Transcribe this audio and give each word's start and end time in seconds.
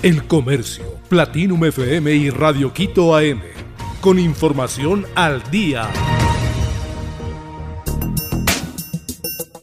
El 0.00 0.28
Comercio, 0.28 0.84
Platinum 1.08 1.64
FM 1.64 2.14
y 2.14 2.30
Radio 2.30 2.72
Quito 2.72 3.16
AM. 3.16 3.40
Con 4.00 4.20
información 4.20 5.04
al 5.16 5.42
día. 5.50 5.90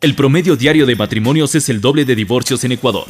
El 0.00 0.14
promedio 0.14 0.54
diario 0.54 0.86
de 0.86 0.94
matrimonios 0.94 1.56
es 1.56 1.68
el 1.68 1.80
doble 1.80 2.04
de 2.04 2.14
divorcios 2.14 2.62
en 2.62 2.70
Ecuador. 2.70 3.06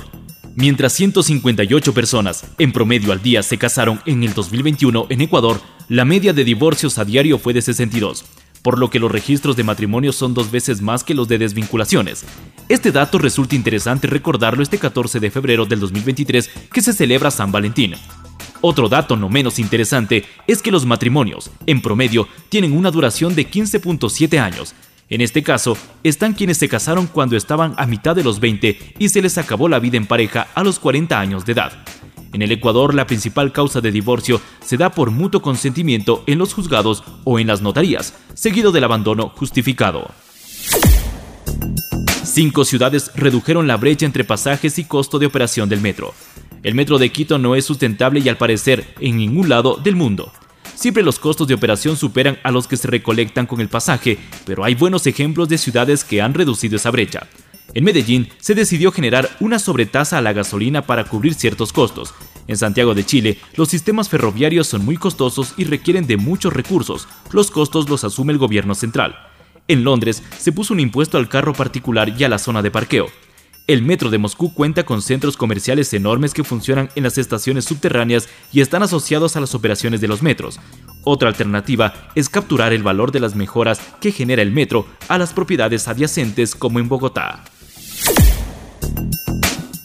Mientras 0.57 0.95
158 0.95 1.93
personas 1.93 2.47
en 2.57 2.73
promedio 2.73 3.13
al 3.13 3.21
día 3.21 3.43
se 3.43 3.59
casaron 3.59 4.01
en 4.07 4.25
el 4.25 4.33
2021 4.33 5.07
en 5.11 5.21
Ecuador, 5.21 5.61
la 5.91 6.07
media 6.07 6.33
de 6.33 6.45
divorcios 6.45 6.97
a 6.97 7.05
diario 7.05 7.39
fue 7.39 7.53
de 7.53 7.61
62, 7.61 8.25
por 8.63 8.79
lo 8.79 8.91
que 8.91 8.99
los 8.99 9.11
registros 9.11 9.57
de 9.57 9.65
matrimonios 9.65 10.17
son 10.17 10.35
dos 10.35 10.51
veces 10.51 10.83
más 10.83 11.05
que 11.05 11.15
los 11.15 11.29
de 11.29 11.39
desvinculaciones. 11.39 12.25
Este 12.69 12.93
dato 12.93 13.19
resulta 13.19 13.55
interesante 13.55 14.07
recordarlo 14.07 14.63
este 14.63 14.79
14 14.79 15.21
de 15.21 15.31
febrero 15.31 15.67
del 15.67 15.81
2023 15.81 16.51
que 16.73 16.83
se 16.83 16.93
celebra 16.93 17.31
San 17.31 17.53
Valentín. 17.53 17.95
Otro 18.61 18.89
dato 18.89 19.17
no 19.17 19.29
menos 19.29 19.59
interesante 19.59 20.25
es 20.47 20.61
que 20.61 20.71
los 20.71 20.85
matrimonios, 20.85 21.51
en 21.67 21.81
promedio, 21.81 22.29
tienen 22.49 22.77
una 22.77 22.91
duración 22.91 23.35
de 23.35 23.51
15.7 23.51 24.39
años, 24.39 24.75
en 25.11 25.21
este 25.21 25.43
caso, 25.43 25.77
están 26.05 26.35
quienes 26.35 26.59
se 26.59 26.69
casaron 26.69 27.09
cuando 27.09 27.37
estaban 27.37 27.75
a 27.79 27.87
mitad 27.87 28.15
de 28.15 28.23
los 28.23 28.39
20 28.39 28.95
y 28.97 29.09
se 29.09 29.21
les 29.21 29.39
acabó 29.39 29.69
la 29.69 29.81
vida 29.81 29.97
en 29.97 30.07
pareja 30.07 30.47
a 30.55 30.63
los 30.63 30.79
40 30.79 31.19
años 31.19 31.45
de 31.45 31.53
edad. 31.53 31.73
En 32.33 32.43
el 32.43 32.53
Ecuador, 32.53 32.95
la 32.95 33.07
principal 33.07 33.53
causa 33.53 33.81
de 33.81 33.91
divorcio 33.91 34.41
se 34.65 34.77
da 34.77 34.91
por 34.91 35.11
mutuo 35.11 35.43
consentimiento 35.43 36.23
en 36.27 36.39
los 36.39 36.55
juzgados 36.55 37.03
o 37.25 37.39
en 37.39 37.49
las 37.49 37.61
notarías, 37.61 38.15
seguido 38.35 38.71
del 38.71 38.85
abandono 38.85 39.31
justificado. 39.31 40.11
Cinco 42.23 42.65
ciudades 42.65 43.11
redujeron 43.17 43.67
la 43.67 43.77
brecha 43.77 44.07
entre 44.07 44.23
pasajes 44.23 44.79
y 44.79 44.85
costo 44.85 45.19
de 45.19 45.27
operación 45.27 45.69
del 45.69 45.81
metro. 45.81 46.15
El 46.63 46.75
metro 46.75 46.99
de 46.99 47.11
Quito 47.11 47.39
no 47.39 47.57
es 47.57 47.65
sustentable 47.65 48.21
y 48.21 48.29
al 48.29 48.37
parecer 48.37 48.95
en 49.01 49.17
ningún 49.17 49.49
lado 49.49 49.81
del 49.83 49.97
mundo. 49.97 50.31
Siempre 50.77 51.03
los 51.03 51.19
costos 51.19 51.49
de 51.49 51.55
operación 51.55 51.97
superan 51.97 52.39
a 52.45 52.51
los 52.51 52.69
que 52.69 52.77
se 52.77 52.89
recolectan 52.89 53.47
con 53.47 53.61
el 53.61 53.69
pasaje, 53.69 54.19
pero 54.47 54.65
hay 54.65 54.75
buenos 54.75 55.07
ejemplos 55.07 55.49
de 55.49 55.59
ciudades 55.59 56.05
que 56.05 56.23
han 56.23 56.33
reducido 56.33 56.77
esa 56.77 56.91
brecha. 56.91 57.27
En 57.75 57.85
Medellín 57.85 58.29
se 58.39 58.55
decidió 58.55 58.91
generar 58.91 59.29
una 59.41 59.59
sobretasa 59.59 60.19
a 60.19 60.23
la 60.23 60.33
gasolina 60.33 60.83
para 60.83 61.05
cubrir 61.05 61.35
ciertos 61.35 61.73
costos. 61.73 62.15
En 62.51 62.57
Santiago 62.57 62.97
de 62.97 63.07
Chile, 63.07 63.39
los 63.55 63.69
sistemas 63.69 64.09
ferroviarios 64.09 64.67
son 64.67 64.85
muy 64.85 64.97
costosos 64.97 65.55
y 65.57 65.63
requieren 65.63 66.09
de 66.09 66.17
muchos 66.17 66.53
recursos. 66.53 67.07
Los 67.31 67.49
costos 67.49 67.89
los 67.89 68.03
asume 68.03 68.33
el 68.33 68.41
gobierno 68.41 68.75
central. 68.75 69.15
En 69.69 69.85
Londres 69.85 70.25
se 70.37 70.51
puso 70.51 70.75
un 70.75 70.81
impuesto 70.81 71.17
al 71.17 71.29
carro 71.29 71.53
particular 71.53 72.09
y 72.09 72.25
a 72.25 72.29
la 72.29 72.39
zona 72.39 72.61
de 72.61 72.73
parqueo. 72.73 73.07
El 73.69 73.83
metro 73.83 74.11
de 74.11 74.19
Moscú 74.19 74.53
cuenta 74.53 74.83
con 74.83 75.01
centros 75.01 75.37
comerciales 75.37 75.95
enormes 75.95 76.35
que 76.35 76.43
funcionan 76.43 76.89
en 76.97 77.05
las 77.05 77.19
estaciones 77.19 77.67
subterráneas 77.67 78.29
y 78.53 78.63
están 78.63 78.83
asociados 78.83 79.37
a 79.37 79.41
las 79.41 79.55
operaciones 79.55 80.01
de 80.01 80.09
los 80.09 80.21
metros. 80.21 80.59
Otra 81.05 81.29
alternativa 81.29 82.11
es 82.17 82.29
capturar 82.29 82.73
el 82.73 82.83
valor 82.83 83.13
de 83.13 83.21
las 83.21 83.37
mejoras 83.37 83.81
que 84.01 84.11
genera 84.11 84.43
el 84.43 84.51
metro 84.51 84.87
a 85.07 85.19
las 85.19 85.33
propiedades 85.33 85.87
adyacentes 85.87 86.57
como 86.57 86.81
en 86.81 86.89
Bogotá. 86.89 87.45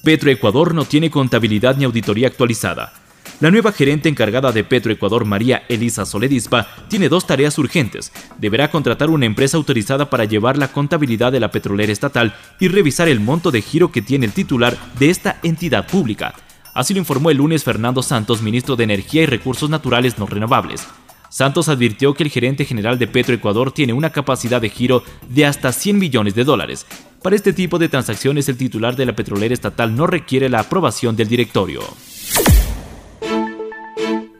Petroecuador 0.05 0.75
no 0.75 0.85
tiene 0.85 1.09
contabilidad 1.09 1.75
ni 1.77 1.83
auditoría 1.83 2.27
actualizada. 2.27 2.93
La 3.39 3.49
nueva 3.49 3.71
gerente 3.71 4.07
encargada 4.07 4.51
de 4.51 4.63
Petroecuador, 4.63 5.25
María 5.25 5.63
Elisa 5.67 6.05
Soledispa, 6.05 6.67
tiene 6.87 7.09
dos 7.09 7.25
tareas 7.25 7.57
urgentes. 7.57 8.13
Deberá 8.37 8.69
contratar 8.69 9.09
una 9.09 9.25
empresa 9.25 9.57
autorizada 9.57 10.11
para 10.11 10.25
llevar 10.25 10.59
la 10.59 10.67
contabilidad 10.67 11.31
de 11.31 11.39
la 11.39 11.49
petrolera 11.49 11.91
estatal 11.91 12.35
y 12.59 12.67
revisar 12.67 13.07
el 13.07 13.19
monto 13.19 13.49
de 13.49 13.63
giro 13.63 13.91
que 13.91 14.03
tiene 14.03 14.27
el 14.27 14.31
titular 14.31 14.77
de 14.99 15.09
esta 15.09 15.39
entidad 15.41 15.87
pública. 15.87 16.35
Así 16.75 16.93
lo 16.93 16.99
informó 16.99 17.31
el 17.31 17.37
lunes 17.37 17.63
Fernando 17.63 18.03
Santos, 18.03 18.43
ministro 18.43 18.75
de 18.75 18.83
Energía 18.83 19.23
y 19.23 19.25
Recursos 19.25 19.71
Naturales 19.71 20.19
No 20.19 20.27
Renovables. 20.27 20.87
Santos 21.29 21.67
advirtió 21.67 22.13
que 22.13 22.23
el 22.23 22.29
gerente 22.29 22.63
general 22.63 22.97
de 22.99 23.07
Petroecuador 23.07 23.71
tiene 23.71 23.91
una 23.91 24.11
capacidad 24.11 24.61
de 24.61 24.69
giro 24.69 25.03
de 25.27 25.45
hasta 25.45 25.73
100 25.73 25.97
millones 25.97 26.35
de 26.35 26.45
dólares. 26.45 26.85
Para 27.25 27.37
este 27.37 27.53
tipo 27.53 27.79
de 27.79 27.89
transacciones, 27.89 28.47
el 28.49 28.55
titular 28.55 28.95
de 28.95 29.03
la 29.03 29.15
petrolera 29.15 29.51
estatal 29.51 29.95
no 29.95 30.05
requiere 30.05 30.47
la 30.47 30.59
aprobación 30.59 31.15
del 31.15 31.27
directorio. 31.27 31.81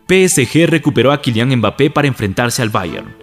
PSG 0.08 0.68
recuperó 0.68 1.12
a 1.12 1.20
Kylian 1.20 1.56
Mbappé 1.56 1.90
para 1.90 2.08
enfrentarse 2.08 2.62
al 2.62 2.70
Bayern. 2.70 3.16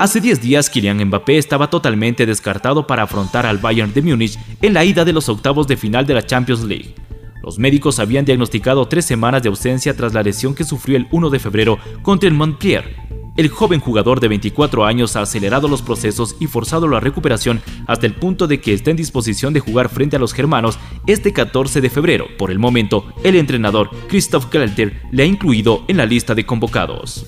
Hace 0.00 0.20
10 0.20 0.40
días 0.40 0.68
Kylian 0.68 1.04
Mbappé 1.04 1.38
estaba 1.38 1.70
totalmente 1.70 2.26
descartado 2.26 2.88
para 2.88 3.04
afrontar 3.04 3.46
al 3.46 3.58
Bayern 3.58 3.94
de 3.94 4.02
Múnich 4.02 4.36
en 4.60 4.74
la 4.74 4.84
ida 4.84 5.04
de 5.04 5.12
los 5.12 5.28
octavos 5.28 5.68
de 5.68 5.76
final 5.76 6.04
de 6.06 6.14
la 6.14 6.26
Champions 6.26 6.64
League. 6.64 6.96
Los 7.40 7.56
médicos 7.56 8.00
habían 8.00 8.24
diagnosticado 8.24 8.88
tres 8.88 9.04
semanas 9.04 9.44
de 9.44 9.48
ausencia 9.48 9.94
tras 9.94 10.12
la 10.12 10.24
lesión 10.24 10.56
que 10.56 10.64
sufrió 10.64 10.96
el 10.96 11.06
1 11.12 11.30
de 11.30 11.38
febrero 11.38 11.78
contra 12.02 12.28
el 12.28 12.34
Montpellier 12.34 12.96
el 13.36 13.48
joven 13.48 13.80
jugador 13.80 14.20
de 14.20 14.28
24 14.28 14.84
años 14.84 15.16
ha 15.16 15.22
acelerado 15.22 15.68
los 15.68 15.82
procesos 15.82 16.36
y 16.38 16.46
forzado 16.46 16.86
la 16.88 17.00
recuperación 17.00 17.60
hasta 17.86 18.06
el 18.06 18.14
punto 18.14 18.46
de 18.46 18.60
que 18.60 18.72
está 18.72 18.90
en 18.90 18.96
disposición 18.96 19.52
de 19.52 19.60
jugar 19.60 19.88
frente 19.88 20.16
a 20.16 20.18
los 20.18 20.32
germanos 20.32 20.78
este 21.06 21.32
14 21.32 21.80
de 21.80 21.90
febrero. 21.90 22.26
Por 22.38 22.50
el 22.50 22.58
momento, 22.58 23.06
el 23.22 23.36
entrenador 23.36 23.90
Christoph 24.08 24.46
Kelter 24.46 25.02
le 25.10 25.24
ha 25.24 25.26
incluido 25.26 25.84
en 25.88 25.96
la 25.96 26.06
lista 26.06 26.34
de 26.34 26.46
convocados. 26.46 27.26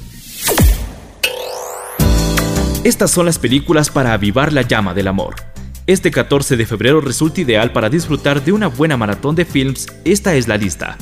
Estas 2.84 3.10
son 3.10 3.26
las 3.26 3.40
películas 3.40 3.90
para 3.90 4.12
avivar 4.12 4.52
la 4.52 4.62
llama 4.62 4.94
del 4.94 5.08
amor. 5.08 5.34
Este 5.88 6.12
14 6.12 6.56
de 6.56 6.66
febrero 6.66 7.00
resulta 7.00 7.40
ideal 7.40 7.72
para 7.72 7.88
disfrutar 7.88 8.44
de 8.44 8.52
una 8.52 8.68
buena 8.68 8.96
maratón 8.96 9.34
de 9.34 9.44
films. 9.44 9.88
Esta 10.04 10.36
es 10.36 10.46
la 10.46 10.56
lista. 10.56 10.96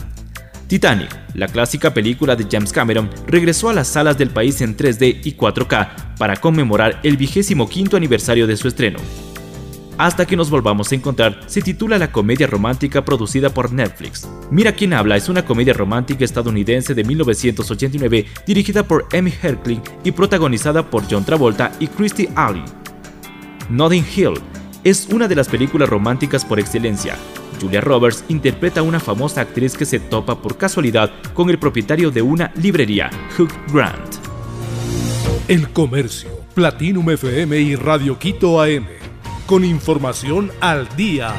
Titanic, 0.67 1.11
la 1.35 1.47
clásica 1.47 1.93
película 1.93 2.37
de 2.37 2.47
James 2.51 2.73
Cameron, 2.73 3.11
regresó 3.27 3.69
a 3.69 3.75
las 3.75 3.89
salas 3.89 4.17
del 4.17 4.31
país 4.31 4.61
en 4.61 4.77
3D 4.77 5.21
y 5.25 5.37
4K 5.37 6.17
para 6.19 6.37
conmemorar 6.37 7.01
el 7.03 7.17
vigésimo 7.17 7.69
quinto 7.69 7.97
aniversario 7.97 8.47
de 8.47 8.57
su 8.57 8.69
estreno. 8.69 8.99
Hasta 9.97 10.27
que 10.27 10.37
nos 10.37 10.51
volvamos 10.51 10.91
a 10.91 10.95
encontrar 10.97 11.41
se 11.47 11.63
titula 11.63 11.99
la 11.99 12.11
comedia 12.11 12.47
romántica 12.47 13.05
producida 13.05 13.51
por 13.51 13.73
Netflix. 13.73 14.29
Mira 14.51 14.73
quién 14.73 14.93
habla 14.93 15.17
es 15.17 15.29
una 15.29 15.45
comedia 15.45 15.73
romántica 15.73 16.25
estadounidense 16.25 16.95
de 16.95 17.05
1989 17.05 18.27
dirigida 18.47 18.83
por 18.83 19.07
Emmy 19.13 19.33
Herkling 19.41 19.83
y 20.03 20.11
protagonizada 20.11 20.91
por 20.91 21.05
John 21.09 21.25
Travolta 21.25 21.73
y 21.79 21.87
Christy 21.87 22.29
Alley. 22.35 22.65
Notting 23.71 24.05
Hill 24.17 24.35
es 24.85 25.09
una 25.11 25.27
de 25.27 25.35
las 25.35 25.49
películas 25.49 25.89
románticas 25.89 26.45
por 26.45 26.61
excelencia, 26.61 27.17
Julia 27.61 27.81
Roberts 27.81 28.25
interpreta 28.29 28.81
a 28.81 28.83
una 28.83 29.01
famosa 29.01 29.41
actriz 29.41 29.77
que 29.77 29.87
se 29.87 29.99
topa 29.99 30.41
por 30.41 30.57
casualidad 30.57 31.11
con 31.33 31.51
el 31.51 31.59
propietario 31.59 32.11
de 32.11 32.23
una 32.23 32.53
librería, 32.57 33.11
Hugh 33.39 33.53
Grant. 33.73 34.17
El 35.49 35.71
Comercio, 35.71 36.31
Platinum 36.55 37.11
FM 37.11 37.59
y 37.59 37.77
Radio 37.77 38.19
Quito 38.19 38.61
AM. 38.61 38.87
Con 39.47 39.65
información 39.65 40.51
al 40.61 40.89
día. 40.97 41.35